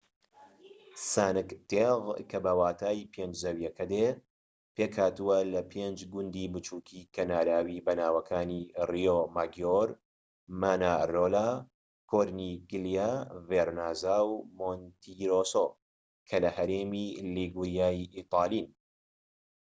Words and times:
سانک 1.11 1.49
تێغ 1.69 2.01
کە 2.29 2.37
بە 2.43 2.53
واتای 2.59 3.09
پێنج 3.13 3.33
زەویەکە 3.43 3.85
دێت 3.93 4.17
پێك 4.75 4.93
هاتووە 5.01 5.37
لە 5.53 5.61
پێنج 5.71 5.97
گوندی 6.13 6.51
بچووکی 6.53 7.01
کەناراوی 7.15 7.83
بەناوەکانی 7.85 8.61
ریۆماگیۆر 8.91 9.89
مانارۆلا 10.61 11.49
کۆرنیگلیا 12.09 13.11
ڤێرنازا 13.47 14.17
و 14.29 14.33
مۆنتیرۆسۆ 14.57 15.67
کە 16.27 16.37
لە 16.43 16.49
هەرێمی 16.57 17.07
لیگوریا 17.35 17.89
ی 17.99 18.01
ئیتاڵین 18.15 18.67